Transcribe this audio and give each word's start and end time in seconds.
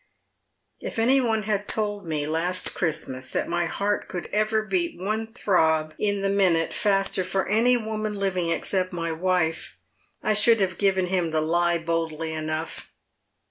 "If 0.79 0.97
any 0.97 1.21
one 1.21 1.43
had 1.43 1.67
told 1.67 2.07
me 2.07 2.25
last 2.25 2.73
Christmas 2.73 3.29
that 3.29 3.47
my 3.47 3.67
heart 3.67 4.07
could 4.07 4.25
ever 4.33 4.63
beat 4.63 4.99
one 4.99 5.27
throb 5.27 5.93
in 5.99 6.23
the 6.23 6.29
minute 6.29 6.73
faster 6.73 7.23
for 7.23 7.47
any 7.47 7.77
woman 7.77 8.15
living 8.15 8.49
except 8.49 8.91
my 8.91 9.11
wife, 9.11 9.77
1 10.21 10.33
should 10.33 10.59
have 10.59 10.79
given 10.79 11.05
him 11.05 11.29
the 11.29 11.39
lie 11.41 11.77
boldly 11.77 12.33
enough. 12.33 12.91